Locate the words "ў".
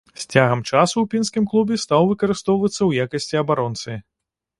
1.01-1.09, 2.85-2.91